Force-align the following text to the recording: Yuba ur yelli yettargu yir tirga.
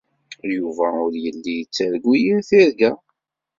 Yuba 0.55 0.85
ur 1.05 1.13
yelli 1.23 1.53
yettargu 1.57 2.13
yir 2.23 2.39
tirga. 2.49 2.91